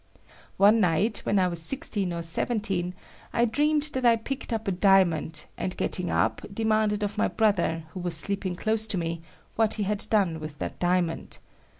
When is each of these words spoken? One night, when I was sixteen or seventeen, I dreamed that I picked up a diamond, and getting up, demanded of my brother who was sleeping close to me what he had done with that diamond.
One 0.57 0.79
night, 0.79 1.19
when 1.25 1.37
I 1.37 1.47
was 1.47 1.61
sixteen 1.61 2.11
or 2.11 2.23
seventeen, 2.23 2.95
I 3.33 3.45
dreamed 3.45 3.83
that 3.93 4.03
I 4.03 4.15
picked 4.15 4.51
up 4.51 4.67
a 4.67 4.71
diamond, 4.71 5.45
and 5.59 5.77
getting 5.77 6.09
up, 6.09 6.41
demanded 6.51 7.03
of 7.03 7.19
my 7.19 7.27
brother 7.27 7.83
who 7.93 7.99
was 7.99 8.17
sleeping 8.17 8.55
close 8.55 8.87
to 8.87 8.97
me 8.97 9.21
what 9.57 9.75
he 9.75 9.83
had 9.83 10.07
done 10.09 10.39
with 10.39 10.57
that 10.57 10.79
diamond. 10.79 11.37